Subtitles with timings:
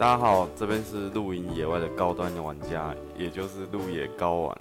[0.00, 4.58] 大家好，这边是露营野外的高端玩家，也就是露野高玩。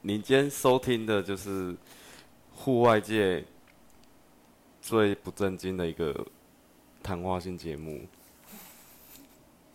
[0.00, 1.72] 你今天收听的就是
[2.52, 3.44] 户外界
[4.82, 6.26] 最不正经的一个
[7.00, 8.00] 谈话性节目。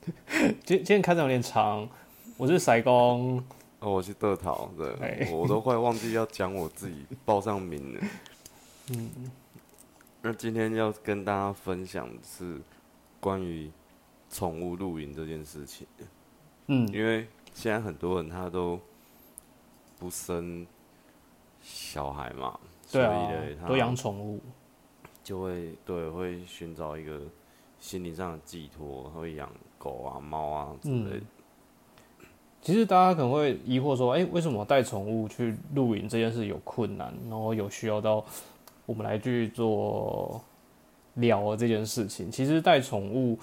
[0.35, 1.87] 今今天开场有点长，
[2.35, 3.41] 我是塞工，
[3.79, 8.01] 哦，我是德桃，对哎，我都快忘记要讲我自己报上名了。
[8.91, 9.31] 嗯，
[10.21, 12.59] 那今天要跟大家分享的是
[13.21, 13.71] 关于
[14.29, 15.87] 宠物露营这件事情。
[16.67, 18.79] 嗯，因为现在很多人他都
[19.99, 20.65] 不生
[21.61, 24.41] 小孩嘛，所以对啊嘞，他都养宠物，
[25.23, 27.21] 就会对会寻找一个
[27.79, 31.21] 心理上的寄托，会养狗啊、猫啊之类的。
[32.61, 38.25] 其实大家可能会疑惑说，哎、为什么带宠物去露营这件事有困难，然后有需要到
[38.87, 40.43] 我们来去做
[41.13, 42.31] 聊这件事情？
[42.31, 43.37] 其实带宠物，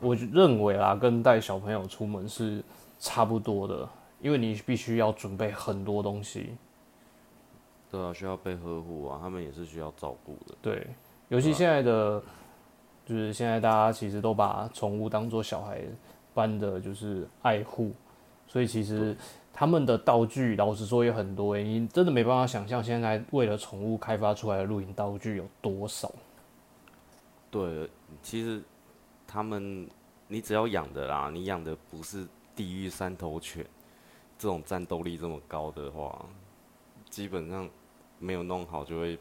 [0.00, 2.62] 我认为啦，跟带小朋友出门是
[2.98, 3.88] 差不多的，
[4.20, 6.56] 因为你必须要准备很多东西。
[7.90, 10.54] 对啊，需要被呵护啊，他们也是需要照顾的。
[10.60, 10.86] 对，
[11.28, 12.22] 尤其现在的，
[13.06, 15.80] 就是现在大家其实都把宠物当做小孩
[16.34, 17.92] 般的就是爱护，
[18.46, 19.16] 所以其实
[19.52, 26.12] 他们的道具，老实说也很多、欸，你真的没办法想象现在为了宠物开发出来的露营道具有多少。
[27.50, 27.88] 对，
[28.22, 28.60] 其实
[29.26, 29.88] 他们
[30.28, 33.66] 你只要养的啦，你养的不是地狱三头犬
[34.38, 36.26] 这种战斗力这么高的话，
[37.10, 37.68] 基本上
[38.18, 39.18] 没有弄好就会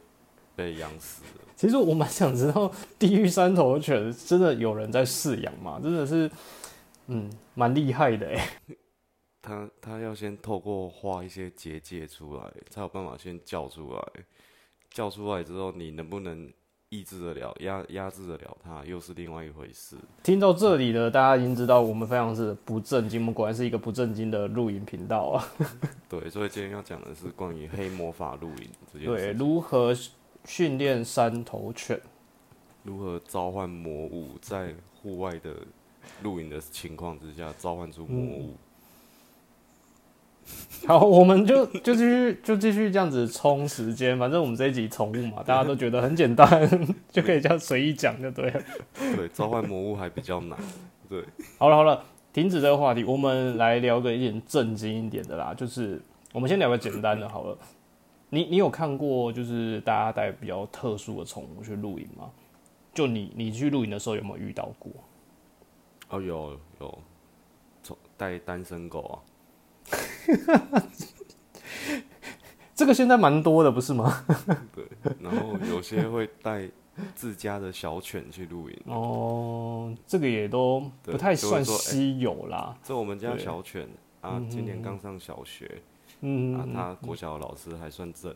[0.55, 1.23] 被养死。
[1.55, 5.79] 其实我蛮想知道，地狱三头犬真的有人在饲养吗？
[5.81, 6.29] 真的是，
[7.07, 8.49] 嗯，蛮厉害的哎、
[9.41, 14.01] 他他要先透过画一些结界出来，才有办法先叫出来。
[14.89, 16.49] 叫出来之后，你能不能
[16.95, 19.97] 抑制得了、压压制得了它，又是另外一回事。
[20.23, 25.47] 听到这里的大家已经知道我们非常是不正经，我们果然是一个不正经的露营频道啊。
[26.07, 29.93] 对，所以今天要讲的是关于黑魔法露营这件对，事对，如何
[30.45, 31.99] 训练三头犬？
[32.83, 35.55] 如何召唤魔物，在户外的
[36.21, 38.53] 露营的情况之下召唤出魔物。
[40.87, 46.69] 好，我们就就继续就继续这样子充时间，反正我们这一集宠物嘛，大家都觉得很简单，
[47.11, 48.61] 就可以这样随意讲就对了。
[49.15, 50.57] 对，召唤魔物还比较难。
[51.09, 51.23] 对，
[51.57, 56.01] 好了好了，停止这个话题，我们来聊个一点正经一点的啦，就是
[56.33, 57.57] 我们先聊个简单的好了。
[58.29, 62.29] 你你有看过就是大家带比较特殊的宠物去露营吗？
[62.93, 64.91] 就你你去露营的时候有没有遇到过？
[66.09, 66.99] 哦，有有，
[67.83, 69.15] 从带单身狗啊，
[72.75, 74.25] 这个现在蛮多的，不是吗？
[74.75, 74.85] 对，
[75.21, 76.69] 然后有些会带
[77.15, 78.77] 自家的小犬去露营。
[78.85, 82.77] 哦，这个也都不太算稀有啦。
[82.83, 83.87] 这我们家小犬
[84.21, 85.81] 啊，今年刚上小学，
[86.21, 88.35] 嗯啊，他国小的老师还算正，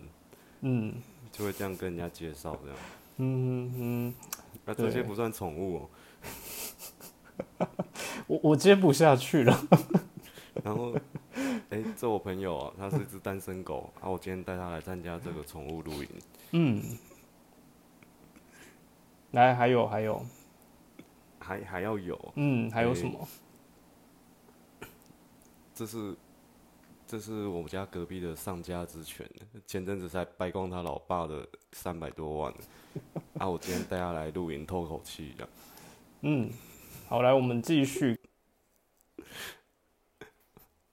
[0.61, 0.93] 嗯
[1.31, 2.77] 就会这样跟人家介绍这样。
[3.17, 4.13] 嗯嗯，
[4.65, 5.89] 那这些不算宠物哦。
[8.27, 9.67] 我我接不下去了。
[10.63, 10.93] 然后，
[11.69, 16.09] 哎、这我朋友啊，他是一只单身狗，啊，我今天带他来参加这个宠物露营。
[16.51, 16.81] 嗯，
[19.31, 20.25] 来，还有还有，
[21.39, 23.27] 还还要有，嗯，还有什么？
[25.73, 26.15] 这是
[27.07, 29.25] 这是我们家隔壁的上家之犬，
[29.65, 32.53] 前阵子才败光他老爸的三百多万，
[33.37, 35.49] 啊，我今天带他来露营透口气这样。
[36.21, 36.49] 嗯，
[37.07, 38.18] 好，来，我们继续。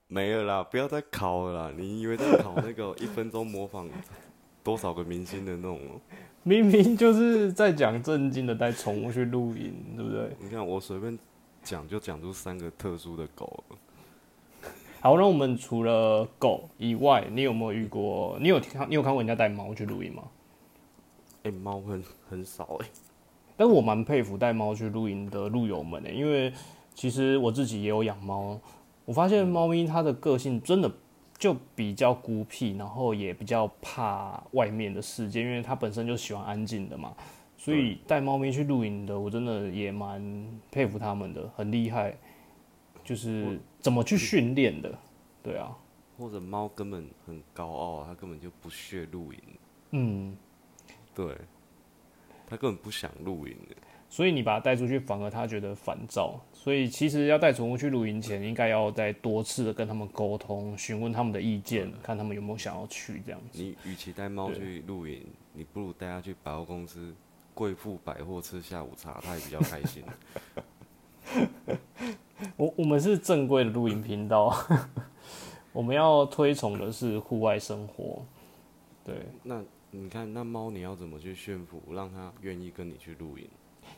[0.09, 1.75] 没了啦，不要再考了啦！
[1.77, 3.89] 你以为在考那个一分钟模仿
[4.63, 6.01] 多少个明星的那种哦？
[6.45, 10.31] 明明就是在讲正经的，带宠物去露营，对不对？
[10.39, 11.19] 你看我随便
[11.63, 13.77] 讲就讲出三个特殊的狗了。
[15.01, 18.39] 好，那我们除了狗以外，你有没有遇过？
[18.41, 20.23] 你有看你有看过人家带猫去露营吗？
[21.43, 22.87] 哎、猫很很少哎、
[23.57, 26.53] 但是我蛮佩服带猫去露营的路友们的，因为
[26.95, 28.59] 其实我自己也有养猫，
[29.07, 30.93] 我发现猫咪它的个性真的
[31.39, 37.15] 就比较孤僻，然后也比较怕外面的世界，因为它本身就喜欢安静的嘛。
[37.57, 42.15] 所以带猫咪去露营的，我真的也蛮佩服他们的，很厉害，
[43.03, 44.99] 就是怎么去训练的，
[45.43, 45.75] 对啊，
[46.19, 49.41] 或者猫根本很高傲，它根本就不屑露营，
[49.93, 50.37] 嗯，
[51.15, 51.35] 对，
[52.47, 53.55] 它根本不想露营。
[53.69, 53.77] 的。
[54.17, 56.41] 所以你把它带出去，反而它觉得烦躁。
[56.55, 63.63] 所以其实要带宠物去露营前，应该要再多次的跟他们沟通，询问他们的意见，看他们有没有想要去这样子。
[63.63, 65.23] 你与其带猫去露营，
[65.53, 67.15] 你不如带它去百货公司、
[67.53, 70.03] 贵妇百货吃下午茶，它也比较开心。
[72.57, 74.51] 我我们是正规的露营频道，
[75.75, 78.25] 我们要推崇的是户外生活。
[79.05, 83.47] 对，那你看，那猫你要怎么去驯服，让它愿意跟你去露营？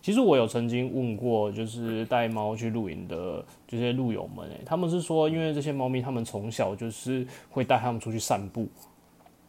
[0.00, 8.66] 其实我有曾经问过，就是带猫去露营的这些路友们，哎，他们是说，因为这些猫咪，他们从小就是会带他们出去散步。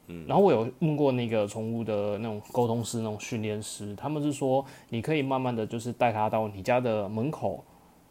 [0.07, 7.63] 嗯，然后我有问过那个宠物的那种沟通师、那种训练师，他们是说，你可以慢慢的就是带它到你家的门口，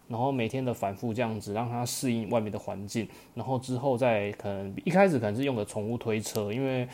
[0.06, 6.88] 然后每天的反复这样子，让它适应外面的环境，然后之后再可能一开始可能是用的宠物推车，因为。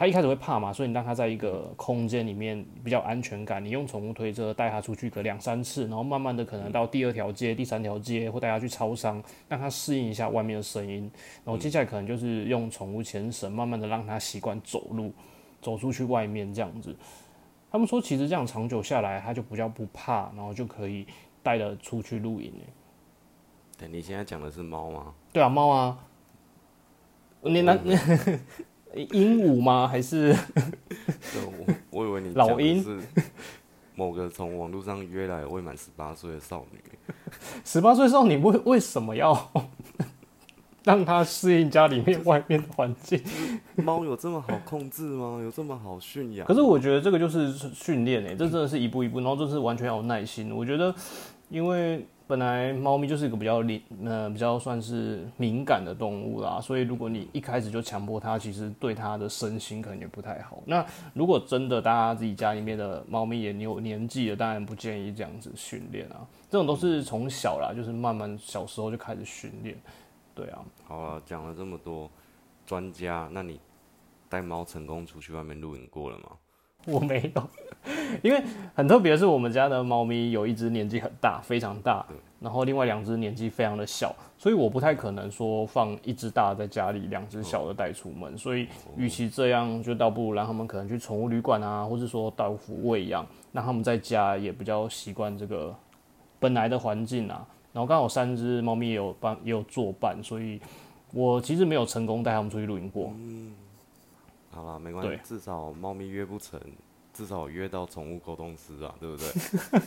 [0.00, 3.62] 他一开始会怕嘛，所以你让他在一个空间里面比较安全感。
[3.62, 11.02] 你用宠物推车带他出去个两三次，然后慢慢的可能到第二条街、第三条街，或带他去超商，让他适应一下外面的声音。
[11.44, 15.12] 然后接下来可能就是用宠物牵绳，慢慢的让他习惯走路，
[15.60, 16.96] 走出去外面这样子。
[17.70, 21.06] 他们说，其实这样长久下来，他就比较不怕，然后就可以
[21.42, 22.50] 带着出去露营。
[23.76, 25.12] 对，你现在讲的是猫吗？
[25.30, 25.98] 对啊，猫啊。
[27.42, 27.78] 你那。
[28.94, 29.86] 鹦鹉吗？
[29.86, 30.34] 还是？
[31.34, 32.98] 我我以为你老鹰是
[33.94, 36.80] 某个从网络上约来未满十八岁的少女。
[37.64, 39.50] 十八岁少女为为什么要
[40.84, 43.22] 让她适应家里面外面的环境？
[43.76, 45.40] 猫有这么好控制吗？
[45.42, 46.46] 有这么好驯养？
[46.46, 50.50] 可是我觉得这个就是训练诶，这真的是一步一步，然后就是完全要有耐心。
[50.50, 50.94] 我觉得，
[51.48, 52.04] 因为。
[52.30, 60.62] 本来猫咪就是一个比较敏呃比较算是敏感的动物啦，所以如果你一开始就强迫它，其实对它的身心可能也不太好。
[60.64, 66.24] 那如果真的大家自己家里面的猫咪也有年纪了，当然不建议这样子训练啊。
[66.48, 69.76] 这种都是从小啦，就是慢慢小时候就开始训练。
[70.32, 70.64] 对啊。
[70.84, 72.08] 好了，讲了这么多
[72.64, 73.58] 专家，那你
[74.28, 76.26] 带猫成功出去外面露营过了吗？
[76.86, 77.42] 我没有，
[78.22, 78.42] 因为
[78.74, 82.04] 很特别的是，我们家的猫咪有一只年纪很大，非常大，
[82.40, 88.36] 然后另外两只年纪非常的小，所以我不太可能说放一只大在家里，两只小的带出门。
[88.36, 88.66] 所以，
[88.96, 95.74] 与其这样，就倒不如让他们可能去宠物旅馆啊，或者说到府喂养，让他们在家也比较习惯这个
[96.38, 97.46] 本来的环境啊。
[97.72, 100.60] 然后刚好三只猫咪也有帮也有作伴，所以
[101.12, 103.12] 我其实没有成功带他们出去露营过。
[104.50, 106.60] 好了，没关系，至少猫咪约不成，
[107.12, 109.80] 至少约到宠物沟通师啊，对不对？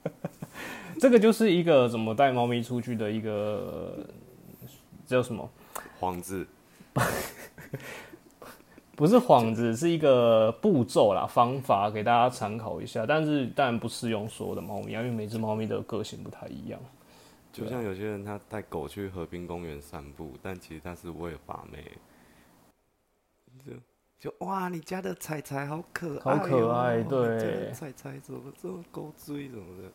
[1.00, 4.06] 这个就是一个怎么带猫咪出去的一个
[5.06, 5.48] 叫什么
[5.98, 6.46] 幌子？
[8.94, 13.06] 不是幌子，是一个步骤啦，方法给大家参考一下。
[13.06, 16.78] 但是当然不适用所有的猫咪，因为每只猫咪的个性不太一样。
[17.50, 21.82] 就像有些人他带狗去河滨公园散步，但其实他是为了把妹。
[24.20, 29.88] 就哇，你家的彩彩好可爱，好可爱，对，彩彩怎么这么勾追什么的，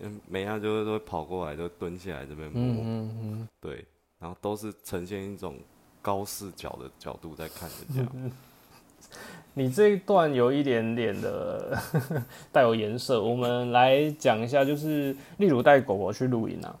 [0.00, 3.84] 嗯，每样就是都跑过来，就蹲下来这边摸，嗯嗯，对，
[4.18, 5.58] 然后都是呈现一种
[6.00, 8.12] 高视角的角度在看人家。
[9.52, 11.78] 你这一段有一点点的
[12.50, 16.74] 带有颜色，我们来讲一下，就是例如带狗狗去露营啊，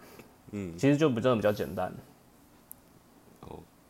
[0.52, 1.92] 嗯，其实就比真的比较简单。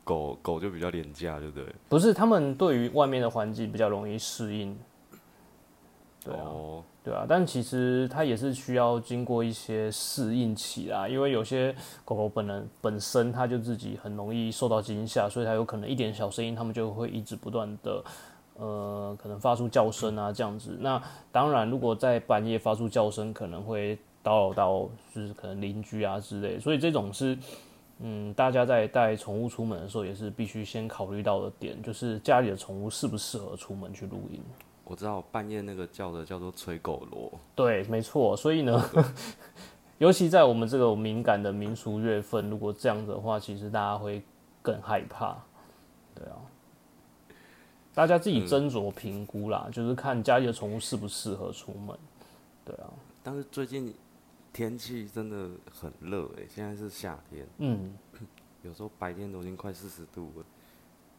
[0.05, 1.67] 狗狗就比较廉价，对不对？
[1.89, 4.79] 不是，他们对于外面的环境比较容易适应。
[6.23, 6.49] 对啊，
[7.03, 18.03] 对啊，但其实它也是需要经过一些适应期啦，因为有些狗狗本能本身它就自己很容易受到惊吓，所以它有可能一点小声音，它们就会一直不断的
[18.57, 20.79] 呃，可能发出叫声啊这样子。
[20.81, 27.37] 那当然，如果在半夜发出叫声，可能会打扰到就是可能邻居啊之类，所以这种是。
[28.01, 34.43] 嗯，大家在带宠物出门的时候，也是必须先考虑到的点，就是家里的宠物适不适合出门去露营。
[34.83, 37.33] 我知道半夜那个叫的叫做吹狗螺。
[37.55, 38.37] 对，没错。
[38.37, 38.91] 所以呢，
[39.99, 44.21] 尤其在我们这个敏感的民俗月份，如果这样子的话，其实大家会
[44.61, 45.37] 更害怕。
[46.15, 46.37] 对啊，
[47.95, 51.97] 大家自己斟酌评估啦，就是看家里的宠物适不适合出门。
[52.65, 52.91] 对啊，
[53.23, 53.95] 但是最近。
[54.55, 57.93] 天气真的很热哎，现在是夏天，嗯，
[58.63, 60.45] 有时候白天都已经快四十度了。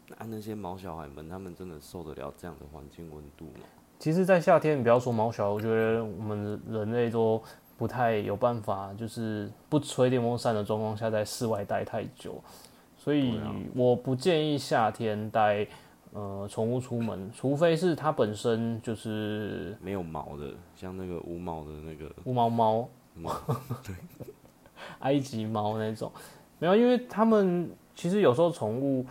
[0.08, 3.66] 那那些毛小孩们，他们真的受得了这样的环境温度吗？
[4.00, 7.42] 其实，在夏天，你不要说毛小孩，我觉得我们人类都
[7.78, 12.42] 不太有办法，就是不吹电风扇的状况下，在室外待太久。
[12.96, 13.38] 所以，
[13.76, 15.68] 我不建议夏天带
[16.14, 22.88] 呃宠物出门，除非是它本身就是没有毛的，像那个无毛的那个无毛猫。
[23.84, 23.96] 对，
[25.00, 26.12] 埃及猫那种，
[26.60, 29.06] 没有，因为他们其实有时候宠物，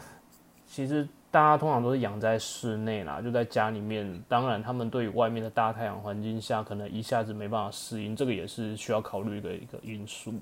[0.67, 4.23] 其实大家通常都是养在室内啦，就在家里面。
[4.29, 10.35] 当然，他们对于外面的大太阳环境下，可能一下子没办法适应，这个也是需要考虑的一个因素。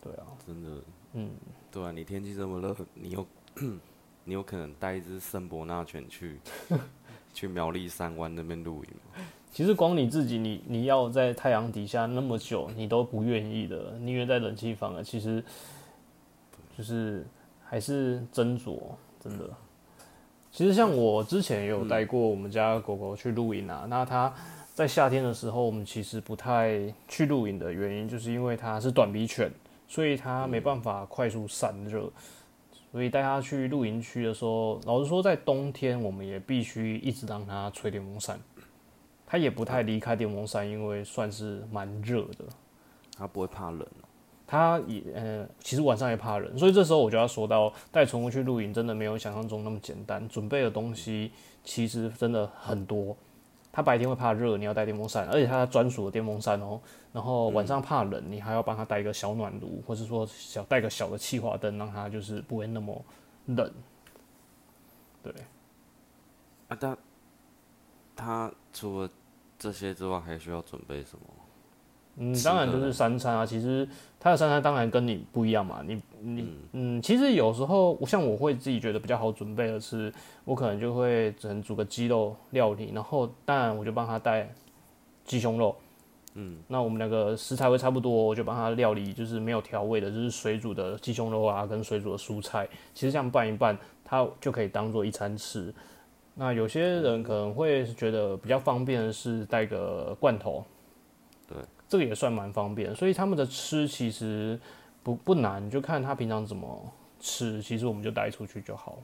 [0.00, 0.82] 对啊，真的，
[1.14, 1.30] 嗯，
[1.70, 3.26] 对啊，你天气这么热，你有
[4.24, 6.38] 你有可能带一只圣伯纳犬去
[7.34, 9.24] 去苗栗山湾那边露营吗？
[9.54, 15.00] 其实光你自己，你你要在太阳底下那么久，你都不愿意的，宁愿在冷气房啊。
[15.00, 15.40] 其实
[16.76, 17.24] 就是
[17.64, 18.80] 还是斟酌，
[19.20, 19.48] 真的。
[20.50, 24.34] 其实像我之前也有带过我们家狗狗去露营啊，那它
[24.74, 29.48] 在夏天的时候，我们其实不太去露营的原因，就是因为它是短鼻犬，
[29.86, 32.10] 所以它没办法快速散热。
[32.90, 38.36] 所以带它去露营区的时候，老实说，在冬天我们也必须一直让它吹电风扇。
[39.34, 42.44] 它也不太离开电风扇，因为算是蛮热的。
[43.18, 43.84] 他不会怕冷
[44.46, 50.28] 他也呃，其实晚上也怕冷，所以这时候我就要说到带宠物去露营，真的没有想象中那么简单。
[50.28, 51.32] 准备的东西
[51.64, 53.16] 其实真的很多。
[53.72, 56.80] 他白天会怕热，你要带电风扇，而且他专属的电风扇哦。
[57.12, 63.04] 然后晚上怕冷，你还要帮他带一个小暖炉，或者说小带个小的气化灯，让他就是不会那么
[63.46, 63.68] 冷。
[65.24, 65.34] 对。
[66.68, 66.96] 啊，但
[68.14, 69.10] 他除了
[69.58, 71.20] 这些之外还需要准备什么？
[72.16, 73.44] 嗯，当然就是三餐啊。
[73.44, 73.88] 其实
[74.20, 75.82] 他的三餐当然跟你不一样嘛。
[75.84, 80.12] 你你嗯，其实有时候像我会自己觉得比较好准备的是，
[80.44, 84.48] 我可能就会只能煮个鸡肉料理，然后当然我就帮他带
[85.24, 85.74] 鸡胸肉。
[86.34, 92.68] 嗯，那我们两个食材会差不多，我就帮他料理，就是没有调味的，就是水煮的鸡胸肉啊，跟水煮的蔬菜。
[92.92, 95.72] 其实这样拌一拌，它就可以当做一餐吃。
[96.34, 100.64] 那有些人可能会觉得比较方便的是带个罐头，
[101.46, 101.56] 对，
[101.88, 102.94] 这个也算蛮方便。
[102.94, 104.58] 所以他们的吃其实
[105.02, 108.98] 不不难，就看他平常怎么吃，其实我们就带出去就好。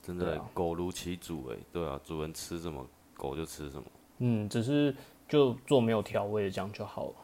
[0.00, 3.84] 真的，狗如其主哎，对啊，主人吃什么，狗就吃什么。
[4.18, 4.94] 嗯，只是
[5.28, 7.14] 就做没有调味的这样就好了。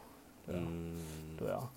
[0.47, 0.99] 嗯，
[1.37, 1.67] 对啊。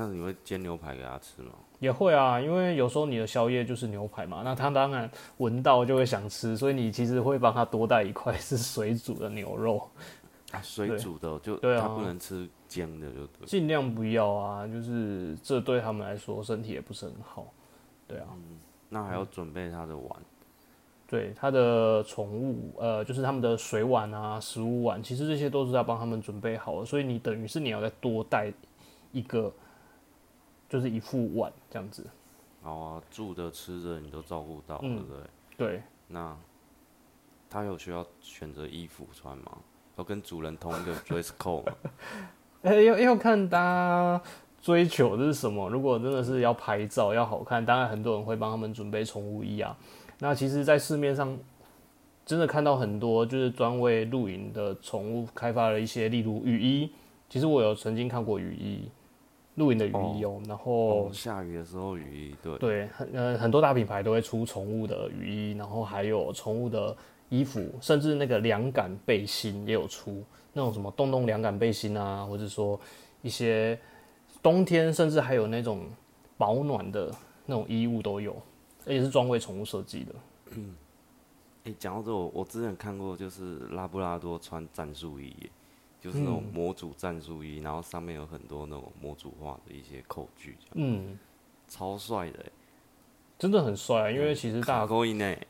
[0.00, 1.52] 那你会煎牛排给他吃吗？
[1.78, 9.86] 也会啊，因为有时候你的宵夜就是牛排嘛，那他当然闻到就会想吃，所以你其实会帮他多带一块是水煮的牛肉。
[10.52, 13.46] 啊，水煮的就对啊，他不能吃煎的就对。
[13.46, 17.52] 尽量不要啊，就是这对他们来说身体也不是很好。
[18.08, 18.28] 对啊，
[18.88, 20.10] 那还要准备他的碗。
[21.06, 28.50] 对，他的宠物呃，就是他们的水碗啊、食物碗，其实这些都是要帮他们准备好的，所以你等于是你要再多带
[29.12, 29.52] 一个。
[30.70, 32.06] 就是一副碗这样子，
[32.62, 35.18] 哦，住的吃的你都照顾到，对不对？
[35.58, 35.82] 对。
[36.06, 36.34] 那
[37.50, 39.58] 他有需要选择衣服穿吗？
[39.96, 41.72] 要跟主人同一个 dress code 吗？
[42.62, 44.22] 哎，要要看大家
[44.62, 45.68] 追求的是什么。
[45.68, 49.76] 如果真的是要拍照要好看，当然很多人会帮他们准备宠物衣啊。
[50.20, 51.36] 那其实，在市面上
[52.24, 56.92] 真的看到很多就是专为露营的宠物开发了一些，例如雨衣。
[57.28, 58.88] 其实我有曾经看过雨衣。
[59.60, 66.96] 露营的雨衣哦，然后下雨的时候雨衣，对对，很呃很多大品牌都会出宠物的雨衣，然后还有宠物的
[67.28, 70.24] 衣服，甚至那个凉感背心也有出，
[70.54, 72.80] 那种什么洞洞凉感背心啊，或者说
[73.20, 73.78] 一些
[74.42, 75.86] 冬天甚至还有那种
[76.38, 77.14] 保暖的
[77.44, 78.32] 那种衣物都有，
[78.86, 80.14] 而且是专为宠物设计的。
[80.56, 80.74] 嗯，
[81.64, 85.36] 哎，讲到这，我我之前看过，就是拉布拉多穿战术衣。
[86.00, 91.18] 就是那种模组战术衣，然后上面有很多那种模组化的一些扣具，嗯，
[91.68, 92.44] 超帅的，
[93.38, 94.10] 真的很帅。
[94.10, 95.46] 因为其实大勾以内，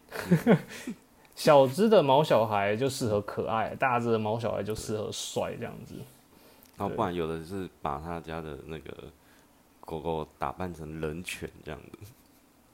[1.35, 5.95] 小只的毛小孩就适合可爱，大只的毛小孩就适合帅这样子。
[6.77, 9.05] 然后不然有的是把他家的那个
[9.81, 11.99] 狗狗打扮成人犬这样子。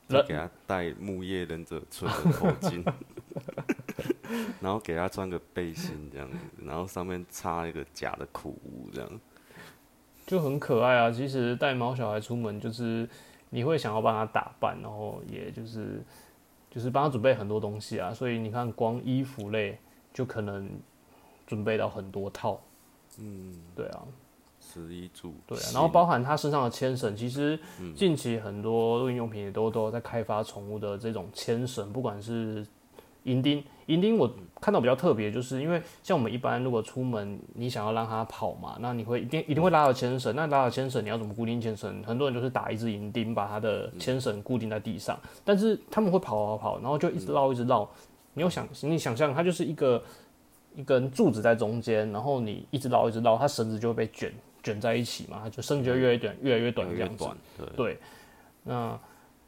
[0.08, 2.80] 就给他戴木叶忍者村的头巾，
[4.60, 9.20] 然后给他穿个背心这样子，然后上面插一个假的苦屋这样，
[10.26, 11.10] 就很可爱啊。
[11.10, 13.08] 其实带毛小孩出门，就是
[13.50, 16.02] 你会想要帮他打扮，然后也就是
[16.70, 18.12] 就是帮他准备很多东西啊。
[18.12, 19.78] 所以你看，光衣服类
[20.12, 20.70] 就可能
[21.46, 22.60] 准备到很多套。
[23.18, 24.02] 嗯，对啊。
[24.58, 27.58] 十一组对啊，然后包含他身上的牵绳，其实
[27.94, 32.66] 近期很多露营用品也都都在开发宠物的这种牵绳，不管是
[33.26, 34.28] 银钉，银钉我
[34.60, 42.02] 看到比较特别，就是因为像我们一般如果出门，你想要让它跑嘛，那你会一定一定会拉到牵绳，那拉到牵绳你要怎么固定牵绳？
[42.02, 47.88] 很多人就是打一支银钉把它的牵绳固定在地上，但是他们会跑跑跑，然后就一直绕一直绕，
[48.34, 50.02] 你有想你想象它就是一个
[50.74, 54.32] 一根柱子在中间，然后你一直绕一直绕，它绳子就会被卷。
[54.62, 57.24] 卷在一起嘛，它就绳子就越来越短，越来越短这样子。
[57.76, 57.96] 对，
[58.64, 58.98] 那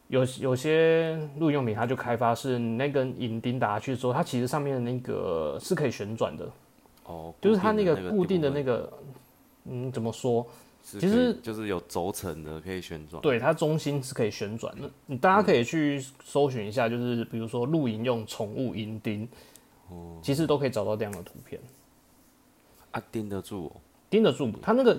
[0.09, 6.49] 有有些露营用品，它就开发是那根银钉打下去之后，它其实上面的那个是可以旋转的。
[7.05, 8.93] 哦，就是它那个固定的那个，
[9.65, 10.47] 嗯，怎么说？
[10.83, 13.21] 其实就是有轴承的可以旋转。
[13.21, 14.91] 对，它中心是可以旋转的。
[15.05, 19.29] 你大家可以去搜寻一下，就是比如说露营用宠物银钉，
[19.91, 21.61] 哦，其实都可以找到这样的图片，
[22.93, 23.73] 啊，盯得住哦。
[24.09, 24.51] 盯得住。
[24.63, 24.99] 它那个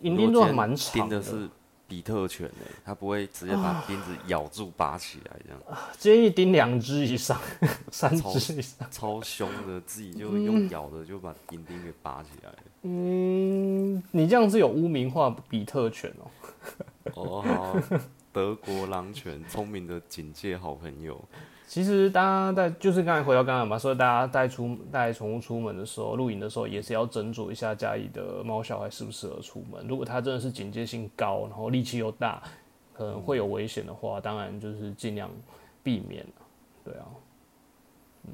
[0.00, 1.48] 银钉都还蛮长盯的是
[1.92, 5.60] 比特犬诶，它不会直接把钉子咬住拔起来这样，
[5.98, 7.38] 建议钉两只以上，
[7.92, 8.90] 三只以上。
[8.90, 12.50] 超凶的，自己就用咬的就把钉钉给拔起来。
[12.80, 16.30] 嗯，你这样是有污名化比特犬哦、
[17.12, 17.98] 哦，好，
[18.32, 21.22] 德国狼犬，聪明的警戒好朋友。
[21.72, 29.82] 其实大家在就是刚才回到刚才嘛，所以大家带出带宠物出门的时候，露营的时候也是要斟酌一下家里的猫小孩适不适合出门。
[29.88, 32.42] 如果它真的是警戒性高，然后力气又大，
[32.92, 35.30] 可能会有危险的话，当然就是尽量
[35.82, 36.26] 避免
[36.84, 37.08] 对啊，
[38.26, 38.32] 嗯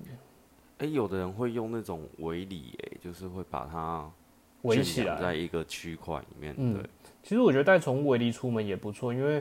[0.78, 4.10] 哎、有的人会用那种围篱，哎，就是会把它
[4.62, 5.32] 围起来在。
[5.32, 6.56] 一个区块里面。
[6.58, 6.82] 嗯对，
[7.22, 9.40] 其实我觉得带宠物围篱出门也不错，因为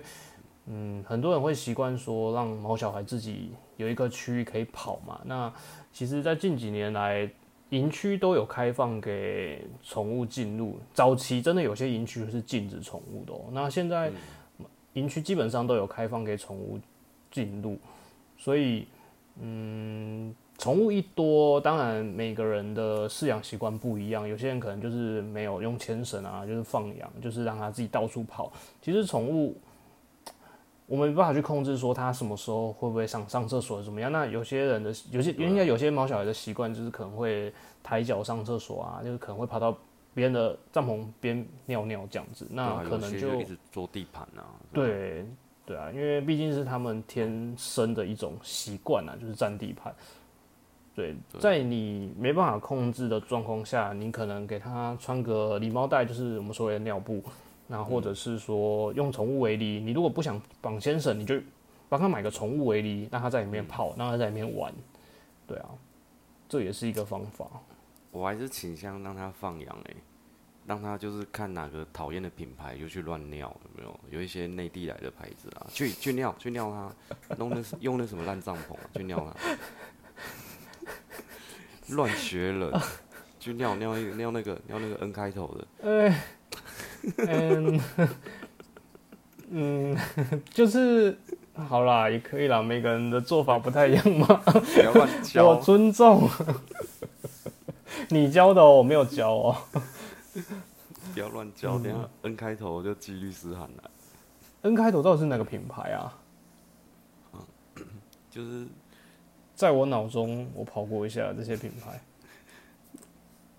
[0.70, 5.22] 嗯，很多人会习惯说让毛小孩自己有一个区域可以跑嘛。
[5.24, 5.54] 那
[5.94, 7.30] 其实，在近几年来，
[7.70, 10.78] 营区都有开放给宠物进入。
[10.94, 13.46] 早期真的有些营区是禁止宠物的哦。
[13.54, 14.12] 那现在
[14.92, 16.78] 营区基本上都有开放给宠物
[17.32, 17.78] 进入，
[18.38, 18.88] 所以
[19.42, 28.52] 嗯，宠物一多，当然每个人的饲养习惯不一样，有些人可能就是没有用牵绳啊，就是放养，就是让它自己到处跑。
[28.82, 29.56] 其实宠物。
[30.88, 34.12] 我们没办法去控制说它什么时候会不会上上厕所怎么样。
[34.12, 37.54] 那有些人的有些应该有些毛小孩的习惯就是可能会
[37.84, 39.78] 抬脚上厕所啊，就是可能会跑到
[40.14, 42.48] 别人的帐篷边尿尿这样子。
[42.50, 43.30] 那可能就
[43.72, 44.48] 做地盘啊。
[44.74, 45.26] 对
[45.66, 49.94] 对啊，因为毕竟是他们天生的一种习惯啊，就是占地盘。
[50.96, 57.22] 对，在你没办法控制的状况下，你可能给他穿个礼帽带，就是我们所谓的尿布，
[57.68, 59.80] 那或者是说用宠物为例。
[59.80, 61.40] 你如果不想绑先生，你就
[61.90, 64.74] 帮他买个宠物为例，让他在里面泡，让他在里面玩。
[65.46, 65.70] 对啊，
[66.50, 67.48] 这也是一个方法。
[68.12, 69.94] 我还是倾向让他放养哎、
[70.66, 74.00] 让他就是看哪个讨厌的品牌就去乱尿，有没有？
[74.10, 79.58] 有一些内地来的牌子啊，去去尿去尿他，弄那用那什么烂帐篷、啊、去尿他，
[81.90, 82.74] 乱学人，
[83.40, 85.68] 去尿尿一尿那个尿那个 N 开头的，
[87.28, 87.80] 嗯
[89.50, 89.98] 嗯，
[90.50, 91.18] 就是
[91.54, 94.28] 好啦，也可以啦，每个人的做法不太一样嘛。
[94.46, 95.56] 不要乱 我教。
[95.56, 96.30] 尊重
[98.10, 99.56] 你教的哦，我没有教哦。
[101.14, 103.90] 不要乱教，等一下 N 开头就寄律师函来
[104.62, 106.14] ，N 开头到底是哪个品牌啊？
[108.30, 108.68] 就是
[109.56, 112.00] 在我脑中，我跑过一下这些品牌。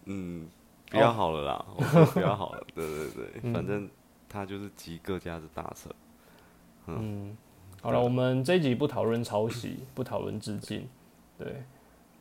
[0.05, 0.47] 嗯，
[0.91, 3.11] 不要好了啦，我说不要好了，对对
[3.43, 3.89] 对， 反正
[4.29, 5.93] 他就是集各家的大成。
[6.87, 7.37] 嗯，
[7.83, 10.89] 好了，我们这一集不讨论抄袭， 不讨论致敬。
[11.37, 11.63] 对，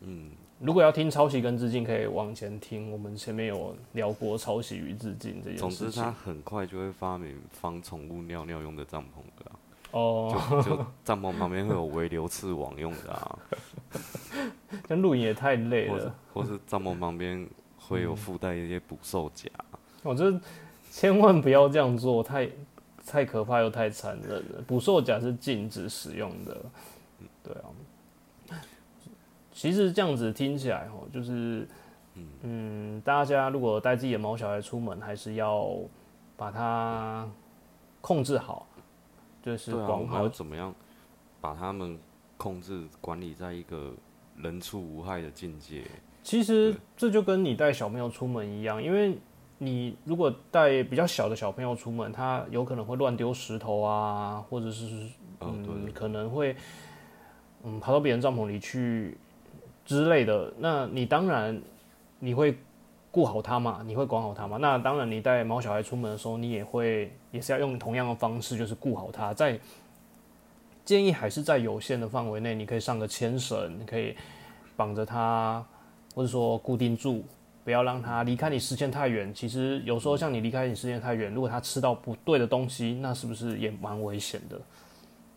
[0.01, 2.91] 嗯，如果要听抄袭跟致敬，可以往前听。
[2.91, 5.91] 我们前面有聊过抄袭与致敬这件事总之。
[5.91, 9.55] 他很快就会发明防宠物尿尿用的帐篷的、啊，
[9.91, 13.39] 哦，就就帐篷旁边会有围流刺网用的啊，
[14.89, 16.13] 像露营也太累了。
[16.33, 17.47] 或是帐篷旁边
[17.87, 19.49] 会有附带一些捕兽夹，
[20.03, 20.39] 我觉得
[20.91, 22.49] 千万不要这样做，太
[23.05, 24.61] 太可怕又太残忍了。
[24.67, 26.57] 捕兽夹是禁止使用的，
[27.43, 28.59] 对啊。
[29.53, 31.67] 其实这样子听起来哦，就是
[32.41, 35.75] 嗯，大家如果带自己的毛小孩出门，还是要
[36.35, 37.27] 把它
[38.01, 38.67] 控制好，
[39.41, 40.75] 就是对啊，我管好们要怎么样
[41.41, 41.97] 把他们
[42.37, 43.93] 控制管理在一个
[44.35, 45.83] 人畜无害的境界？
[46.27, 49.17] 其实这就跟你带小朋友出门一样，因为
[49.59, 55.07] 你如果带比较小的小朋友出门，他有可能会乱丢石头啊，或者是
[55.39, 56.53] 嗯，可能会
[57.63, 59.17] 嗯跑到别人帐篷里去
[59.85, 60.53] 之类的。
[60.57, 61.61] 那你当然
[62.19, 62.57] 你会
[63.09, 64.57] 顾好他嘛，你会管好他嘛。
[64.57, 69.33] 那当然，你带毛小孩出门的时候，你也会也是要用同样的方式，就是顾好他。
[69.33, 69.57] 在
[70.83, 74.13] 建议还是在有限的范围内，你可以上个牵绳，你可以
[74.75, 75.65] 绑着它，
[76.17, 77.23] 或者说固定住。
[77.63, 79.31] 不要让它离开你视线太远。
[79.33, 84.57] 其实有时候像你离开你视线太远，如果它吃到不对的东西，那是不是也蛮危险的？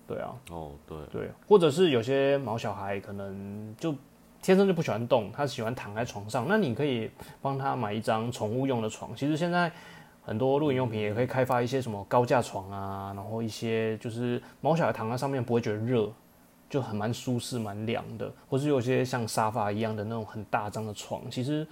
[0.06, 3.92] 对啊，哦，对，对，或者是有些毛小孩可能就
[4.40, 7.10] 天生就不喜欢动，他喜欢躺在床上，那你可以
[7.42, 9.14] 帮他买一张宠物用的床。
[9.16, 9.70] 其实现在
[10.22, 16.08] 很多露营用品也可以开发一些什么高架床啊，然后一些就是毛小孩躺在上面不会觉得热，
[16.70, 21.66] 就很蛮舒适、蛮凉的，或是有些像沙发一样的那种很大张的床，其实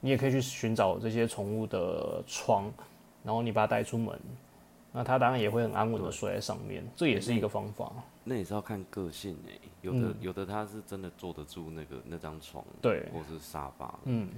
[0.00, 2.72] 你也可以去寻找这些宠物的床，
[3.24, 4.18] 然后你把它带出门，
[4.92, 7.92] 那它当然也会很安稳的睡在上面，这也是一个方法。
[8.22, 13.06] 那也是要看个性诶、有的、有的它是真的坐得住那个那张床，对。
[13.12, 14.30] 或是沙发，嗯，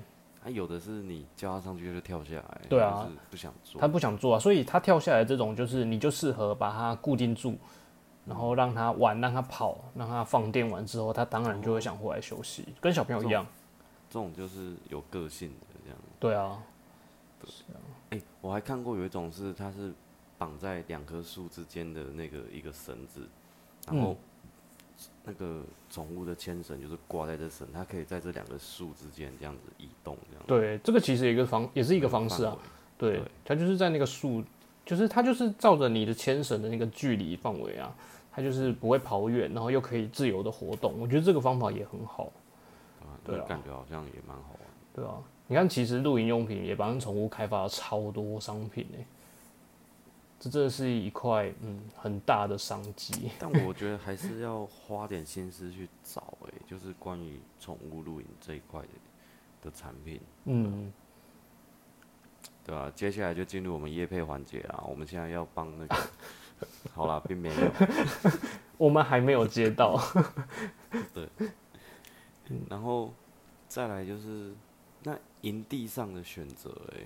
[0.42, 3.04] 啊，有的是你叫他上去就跳下来，对啊。
[3.04, 7.56] 就是不想坐，他不想做啊，所以他跳下来这种就是你就适合把它固定住，
[8.26, 13.46] 然后让他玩，让他跑，让他放电完之后，他当然就会想回来休息，跟小朋友一样。
[14.08, 15.98] 这种就是有个性的这样。
[16.18, 16.62] 对啊，
[18.10, 19.92] 哎、我还看过有一种是它是
[20.38, 23.28] 绑在两棵树之间的那个一个绳子，
[23.86, 24.16] 然后
[25.24, 30.44] 那个宠物的牵绳就是挂在这绳，它可以在这两个树之间这样子移动，这样。
[30.46, 32.56] 对，这个其实也一个方，也是一个方式啊。
[32.96, 34.42] 对，它就是在那个树，
[34.84, 37.94] 就是它就是照着你的牵绳的那个距离范围啊，
[38.36, 40.92] 它就是不会跑远，然后又可以自由的活动。
[41.00, 42.24] 我觉得这个方法也很好，
[43.00, 44.60] 啊，对啊感觉好像也蛮好玩。
[44.94, 45.14] 对啊。
[45.48, 49.06] 你看，其实露营用品也帮宠物开发了超多商品诶、
[50.40, 53.30] 这真的是一块嗯很大的商机。
[53.38, 58.88] 但我觉得还是要花点心思去找，哎，就是关于宠物露营这一块的
[59.62, 60.92] 的产品，嗯，
[62.64, 65.96] 对啊、接下来就进入我们业配环节啊，我们现在要帮那个，
[66.94, 67.54] 好啦，并没有，
[68.78, 70.00] 我们还没有接到。
[71.12, 71.28] 对
[72.68, 73.12] 然后
[73.68, 74.54] 再来就是
[75.02, 77.00] 那营地上的选择，哎，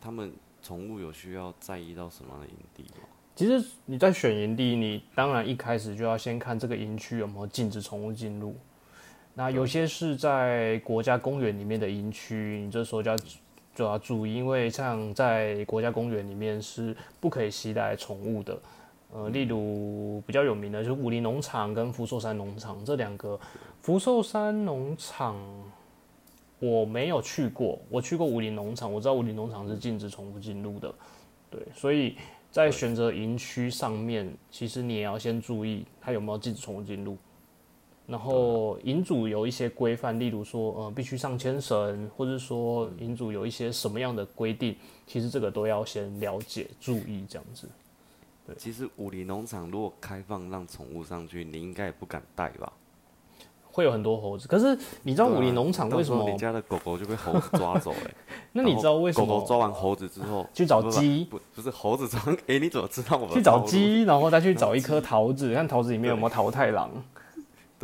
[0.00, 3.06] 他们宠物有需要在意到什么样的营地吗？
[3.34, 8.56] 其实你在选营地，你当然一开始就要先看这个营区有没有禁止宠物进入。
[9.34, 13.16] 那有些是在国家公园里面的营区，你这时候就要
[13.76, 18.58] 就要注意，因为像在国家公园里面是不可以携带宠物的。
[19.12, 23.38] 呃，例如比较有名的就是武林农场跟福寿山农场这两个。
[23.82, 25.36] 福寿山农场
[26.58, 30.92] 我没有去过，我去过武林农场，我知道武林农场是禁止宠物进入的。
[31.50, 32.16] 对，所以
[32.50, 37.16] 在选择营区上面，其实你也要先注意它有没有禁止宠物进入。
[38.06, 47.68] 然后银主有一些规范，例如说，呃，必须上牵绳，或者说银主有一些什么样的规定，其实这个都要先了解、注意这样子。
[48.46, 52.72] 对其实武林农场如果开放让宠物上去，你应该也不敢带吧？
[53.72, 56.30] 会有很多猴子，可是你知道武林农场为什么？
[56.30, 58.10] 你家的狗狗就被猴子抓走了、
[58.52, 62.18] 那你知道为什么狗狗抓完猴子之后去找鸡不不是猴子抓？
[62.46, 63.58] 哎、你怎么知道我的去找？
[63.64, 66.90] 鸡， 然后再去找一颗桃子，看桃子里面有没有桃太郎。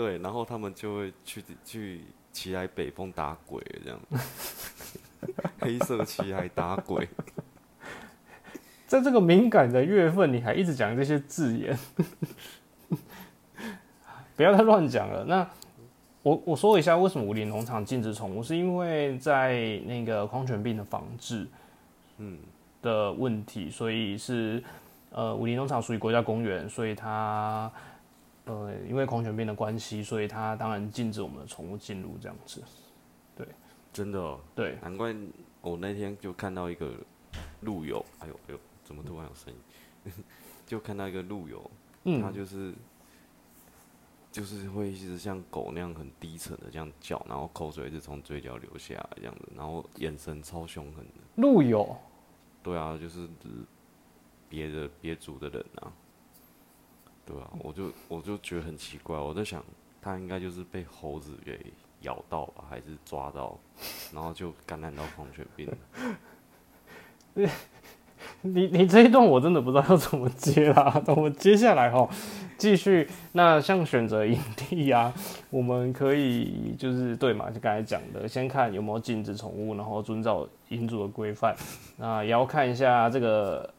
[0.03, 2.01] 对，然后他们就会去去
[2.33, 4.01] 骑来北风打鬼这样，
[5.61, 7.09] 黑色骑来打鬼。
[8.85, 11.79] 在这个敏感的月份，你还一直讲这些字眼，
[14.35, 15.25] 不要再乱讲了。
[15.25, 15.49] 那
[16.25, 21.47] 我我说一下，为什么武林农场禁止宠物，是因为在那个狂犬病的防治，
[22.19, 22.41] 嗯，
[22.83, 24.61] 的问题，所以是
[25.13, 27.71] 呃武林农场属于国家公园，所以它
[28.45, 32.63] 呃因为狂犬病的关系，所以它当然禁止我们的宠物进入这样子。
[33.37, 33.47] 对
[33.93, 35.15] 真的、哦，对，难怪
[35.61, 36.93] 我那天就看到一个
[37.61, 39.53] 路友，哎呦哎呦，怎么突然有声
[40.05, 40.13] 音？
[40.67, 41.63] 就看到一个路友，
[42.05, 42.75] 他嗯，就是
[44.31, 51.13] 就是会一直像狗那样很低沉的这样叫，然后口水一直从嘴角流下来这样子，然后眼神超凶狠的。
[51.37, 51.97] 路友
[52.63, 53.29] 对啊，就是
[54.49, 55.93] 别的别组的人啊，
[57.25, 59.65] 对啊，我就我就觉得很奇怪，我在想
[60.01, 61.59] 他应该就是被猴子给
[62.01, 63.59] 咬到吧，还是抓到，
[64.13, 65.69] 然后就感染到狂犬病。
[68.43, 71.01] 你你这一段我真的不知道要怎么接啦。
[71.05, 72.09] 等我接下来哈，
[72.57, 73.09] 继续。
[73.33, 75.13] 那像选择营地啊，
[75.51, 81.57] 我们可以就是对嘛，就刚才讲的，先看有没有禁止宠物，然后遵照营主的规范。
[81.97, 83.73] 那也要看一下这个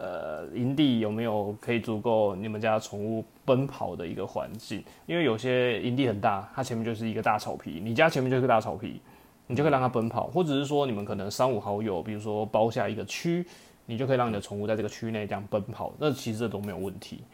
[0.00, 9.00] 呃营地有没有可以足够你们家宠物奔跑的一个环境，因为有些营地很大，它前面就是一个大草皮，你家前面就是个大草皮。
[9.46, 13.44] 你就可以让它奔跑，或者是说你们可能三五好友，比如说包下一个区，
[13.84, 17.24] 你就可以让你的宠物在这个区内这样奔跑，那其实这都没有问题。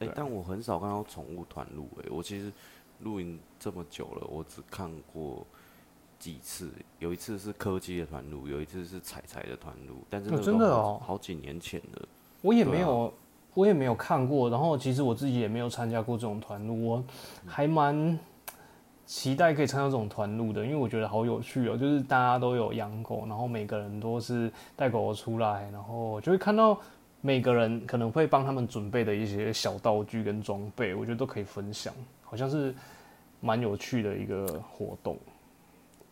[0.00, 2.52] 哎、但我很少看到宠物团露，哎，我其实
[2.98, 5.46] 露营这么久了，我只看过
[6.22, 12.08] 几次，有一次是柯基的团路，有一次是彩彩的团路，但是真的哦好几年前了。
[12.42, 13.12] 我也没有，
[13.54, 17.04] 我也没有看过，然后其实我自己也没有参加过这种团路，我
[17.44, 18.16] 还蛮
[19.04, 26.78] 期待可以参加这种团路的，因为我觉得好有趣哦，就是大家都有养狗，然后每个人都是带狗狗出来，然后就会看到
[27.20, 32.72] 每个人可能会帮他们准备的一些小道具跟装备，我觉得都可以分享，好像是
[33.40, 35.18] 蛮有趣的一个活动。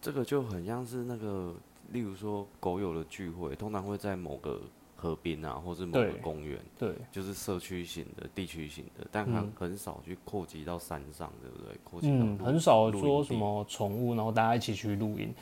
[0.01, 1.55] 这个就很像是那个
[1.93, 4.61] 例如说狗友的聚会，通常会在某个
[4.97, 11.77] 河边啊，或是某个公园，对，就是社区型的、地区型的，但很、嗯很少去扩及到山上，对不对？
[11.85, 15.35] 扩及到嗯，很少说什么宠物，然后大家一起去露营。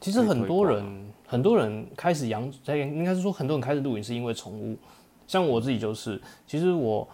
[0.00, 4.76] 其实很多人，很多人开始养，在应该是说很多人开始露营是因为宠物。
[5.26, 7.06] 像我自己就是，其实我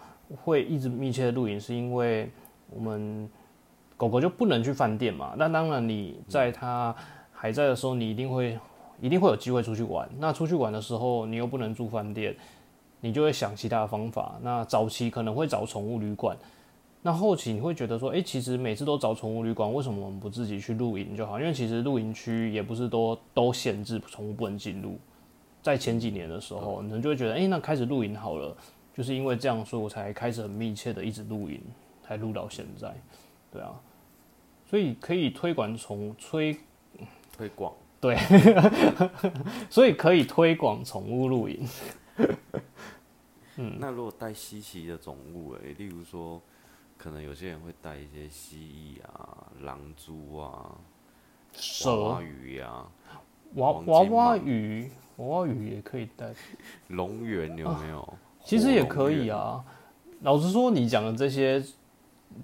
[0.43, 2.29] 会一直密切的露营，是因为
[2.69, 3.27] 我们
[3.97, 5.33] 狗狗就不能去饭店嘛。
[5.37, 6.95] 那当然你在它
[7.31, 8.59] 还在的时候，你一定会
[9.01, 10.09] 一定会有机会出去玩。
[10.19, 12.35] 那出去玩的时候，你又不能住饭店，
[13.01, 14.35] 你就会想其他的方法。
[14.41, 16.35] 那早期可能会找宠物旅馆。
[17.01, 21.39] 那后期你会觉得说，哎、其实每次都找宠物旅馆，为什么我们不自己去露营就好？
[21.39, 24.97] 因为其实露营区也不是都都限制宠物不能进入。
[25.61, 28.57] 在前几年的时候，你就会觉得，哎、那开始露营好了，
[28.91, 31.61] 就是因为这样，所以我才开始很密切的一直露营，
[32.03, 32.91] 才录到现在。
[33.55, 33.79] 对啊，
[34.69, 36.57] 所以可以推广宠推，
[37.37, 37.73] 推广。
[38.01, 38.17] 对
[39.69, 41.65] 所以可以推广宠物露营。
[43.57, 46.41] 嗯那如果带稀奇的种物，诶，例如说，
[46.97, 50.77] 可能有些人会带一些蜥蜴啊、狼蛛啊、娃
[51.53, 52.85] 蛇、娃鱼啊、
[53.55, 56.33] 娃黄金娃娃鱼，娃娃鱼也可以带。
[56.89, 58.01] 龙源有没有？
[58.01, 58.13] 哦
[58.43, 59.09] 其实也可。
[59.09, 59.63] 以啊。
[60.21, 61.63] 老实说，你讲的这些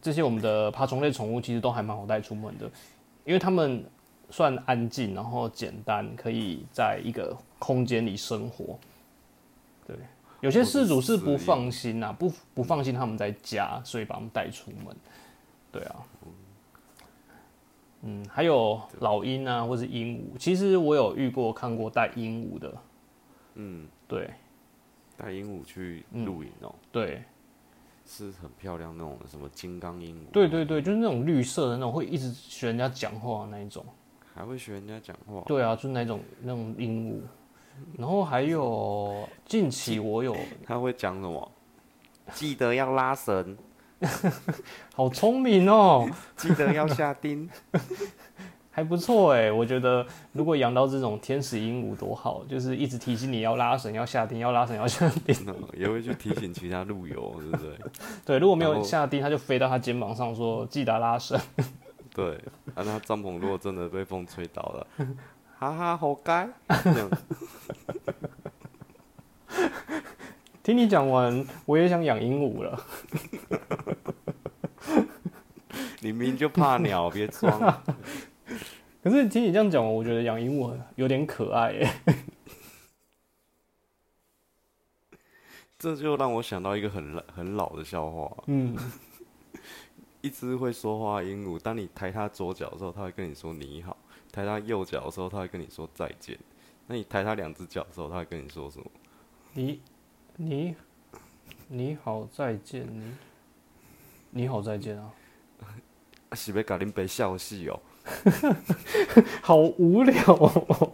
[0.01, 2.65] 这些我们的爬虫类宠物，其实都还蛮好带出门的，
[3.25, 3.83] 因为它们
[4.29, 8.79] 算安静，然后简单，可以在一个空间里生活。
[9.85, 9.95] 对，
[10.39, 14.95] 有些事主是不放心啊，不不放心他们在家，所以把他们带出门。
[15.71, 15.95] 对啊。
[18.03, 22.73] 嗯，还有老鹰啊，或是鹦鹉，其实我有遇过看过带鹦鹉的，
[23.53, 24.27] 嗯，对
[25.15, 27.21] 带鹦鹉去嗯露营哦、对，
[28.13, 33.85] 是很漂亮那种什么金刚鹦鹉，对对对，就是那种绿色的那种，会一直学人家讲话的那一种。
[34.33, 35.41] 还会学人家讲话。
[35.45, 37.21] 对啊，就是那种那种鹦鹉。
[37.97, 40.35] 然后还有近期我有
[40.67, 41.51] 他会讲什么？
[42.33, 43.57] 记得要拉绳，
[44.93, 47.49] 好聪明哦， 记得要下钉。
[48.71, 49.51] 还不错哎。
[49.51, 55.35] 我觉得如果养到这种天使鹦鹉多好，就是一直提醒你要拉绳、要下钉、要拉绳、要下钉。
[55.77, 57.77] 也会去提醒其他路友，对不对？
[58.25, 61.39] 对，如果没有下钉，它就飞到他肩膀上说记得拉绳。
[62.15, 62.35] 对，
[62.73, 64.87] 啊，那帐篷如果真的被风吹倒了，
[65.59, 66.49] 哈哈，活该。
[66.83, 67.09] 这样
[70.63, 72.79] 听你讲完，我也想养鹦鹉了。
[75.99, 77.81] 你明明就怕鸟，别装。
[79.03, 81.91] 可是听你这样讲完，我觉得养鹦鹉有点可爱耶。
[85.79, 88.31] 这就让我想到一个很很老的笑话。
[88.45, 88.77] 嗯，
[90.21, 93.97] 一只会说话的鹦鹉，当你抬它左脚的时候，它会跟你说你好；
[94.31, 96.37] 抬它右脚的时候，它会跟你说再见。
[96.85, 98.85] 那你抬它两只脚的时候，它会跟你说什么？
[99.53, 99.81] 你
[100.35, 100.75] 你
[101.67, 103.15] 你好，再见你
[104.29, 105.11] 你好，再见啊。
[105.59, 105.65] 啊
[106.37, 107.81] 是要甲恁爸笑死哦！
[109.41, 110.91] 好无聊、哦，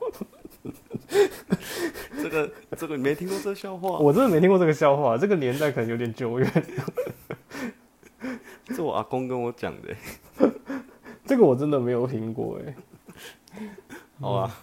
[2.21, 3.97] 这个这个你没听过这个笑话？
[3.99, 6.51] 我真的没听过这个笑话，这个年代可能有点久远。
[8.65, 9.95] 这我阿公跟我讲的。
[11.25, 12.75] 这个我真的没有听过哎。
[14.19, 14.57] 好啊，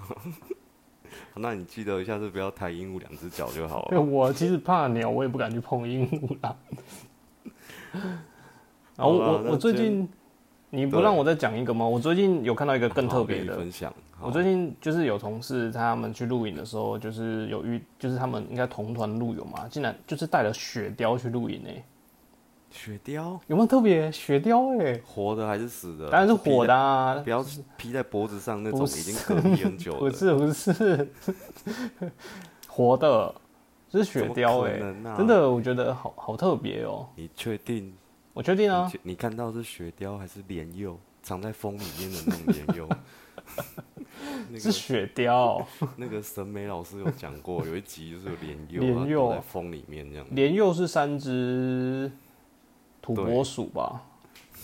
[1.34, 4.00] 那你记得一下是不要抬鹦鹉两只脚就好了。
[4.00, 6.56] 我其实怕鸟，我也不敢去碰鹦鹉啦。
[8.96, 10.08] 然后我我最近，
[10.74, 11.86] 你不让我再讲一个吗？
[11.86, 13.94] 我最近有看到一个更特别的，分享。
[14.20, 21.84] 我最近就是有同事他们去露营的时候，就是有遇，就是他们应该同团露友嘛，竟然就是带了雪貂去露营诶，
[22.72, 25.00] 雪貂有没有特别雪貂诶？
[25.06, 26.10] 活的还是死的？
[26.10, 27.44] 当然是活的啊，，不要
[27.76, 29.98] 披在脖子上那种已经隔离很久 了。
[30.00, 31.08] 不是不是，
[32.66, 33.32] 活的，
[33.90, 37.94] 这是雪貂哎、可能啊真的我觉得好好特别哦、你确定？
[38.34, 40.98] 我确定啊你，看到是雪貂还是莲幼？
[41.22, 42.88] 藏在风里面的那种莲幼？
[44.50, 45.64] 那是雪貂，
[45.96, 50.26] 那个审美老师有讲过，有一集就是有莲幼，莲幼在风里面这样。
[50.32, 52.12] 莲幼是三只
[53.00, 54.02] 土拨鼠吧？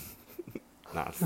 [0.93, 1.25] 那是？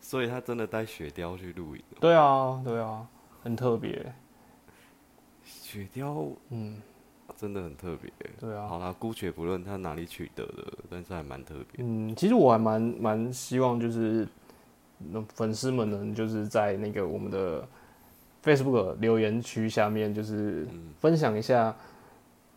[0.00, 1.98] 所以他真的带雪貂去露营哦。
[2.00, 3.06] 对啊，对啊，
[3.42, 4.14] 很特别，
[5.44, 6.80] 雪貂嗯，
[7.38, 8.12] 真的很特别。
[8.40, 11.84] 对啊，好啦，姑且不论他哪里取得的，但是还蛮特别。
[11.84, 14.26] 嗯，其实我还蛮蛮希望就是
[14.98, 17.66] 那粉丝们能就是在那个我们的
[18.42, 21.74] Facebook 留言区下面，就是嗯分享一下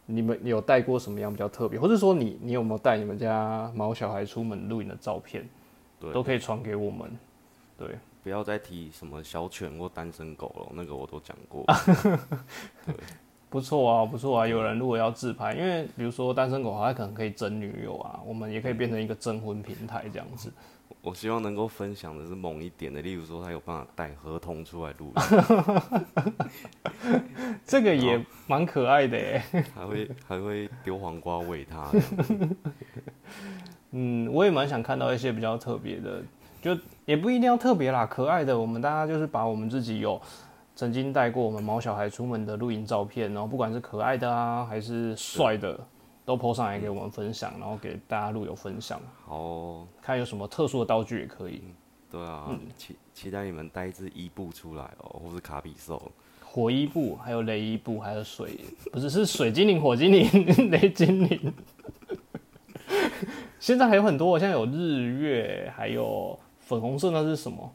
[0.07, 5.47] 你们有带过什么样比较特别，或者说你你有没有带你们家毛小孩出门露营的照片，
[5.99, 7.11] 对，都可以传给我们。
[7.77, 11.63] 对，不要再提什么小犬或单身狗了，那个我都讲过。
[13.51, 14.47] 不错啊，不错啊。
[14.47, 20.49] 有人如果要自拍，因为比如说单身狗，它可能可以征女友啊，我们也可以变成一个征婚平台这样子。
[21.01, 25.11] 我希望能够分享的是猛一点的，例如说他有办法带合同出来录，
[27.65, 29.43] 这个也蛮可爱的耶。
[29.75, 31.89] 还会还会丢黄瓜喂他。
[33.91, 36.21] 嗯，我也蛮想看到一些比较特别的，
[36.61, 38.57] 就也不一定要特别啦，可爱的。
[38.57, 40.21] 我们大家就是把我们自己有
[40.75, 45.79] 曾经带过我们毛小孩出门的露营照片，然后不管是可爱的啊，还是帅的。
[46.23, 49.01] 都 PO 上来给我们分享，然后给大家录友分享。
[49.25, 51.63] 好，看有什么特殊的道具也可以。
[52.11, 55.99] 对啊，期期待你们带一只伊布出来哦，或是卡比兽。
[56.45, 58.59] 火伊布，还有雷伊布，还有水，
[58.91, 60.29] 不是是水精灵、火精灵、
[60.69, 61.53] 雷精灵。
[63.59, 67.73] 现在还有很多，现在有日月，还有粉红色，那是什么？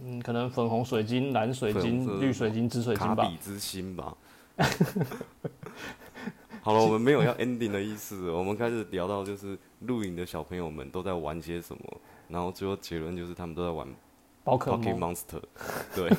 [0.00, 3.14] 嗯，可能粉红水晶、蓝水晶、绿水晶、紫水晶吧。
[3.14, 4.16] 卡比之心吧。
[6.62, 8.30] 好了，我们没有要 ending 的意思。
[8.30, 13.86] 我们开始聊到就是露营的小朋友们都在玩些什么，然后最后结论就是他们都在玩
[14.42, 15.42] 宝可梦 Monster，
[15.94, 16.10] 对，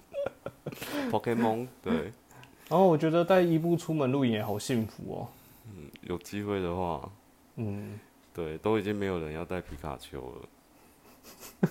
[1.10, 2.12] Pokemon，对。
[2.68, 5.28] 然后我觉得带伊布出门露营也好幸福哦。
[5.68, 7.08] 嗯，有机会的话，
[7.56, 8.00] 嗯，
[8.34, 11.68] 对，都已经没有人要带皮卡丘了。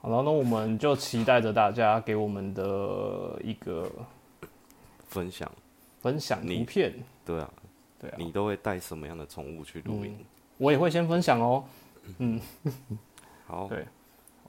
[0.00, 3.90] 好了，那我们就期待着大家给我们的一个
[5.08, 5.50] 分享。
[6.00, 6.94] 分享图片，
[7.26, 7.52] 对啊，
[7.98, 10.16] 对啊，你都会带什么样的宠物去露营？
[10.56, 11.64] 我也会先分享哦。
[12.18, 12.40] 嗯，
[13.44, 13.84] 好， 对，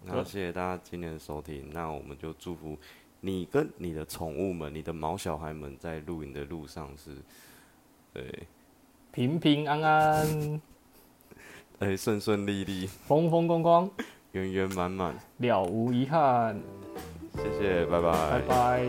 [0.05, 1.67] 那谢谢大家今天的收听。
[1.73, 2.77] 那我们就祝福
[3.19, 7.17] 你跟你的宠物们、你的毛小孩们在露营的路上是，
[8.13, 8.43] 对，
[9.11, 10.61] 平平安安，
[11.79, 13.89] 哎，顺顺利利，风风光光，
[14.31, 16.59] 圆圆满满，了无遗憾。
[17.35, 18.83] 谢谢，拜拜，拜拜。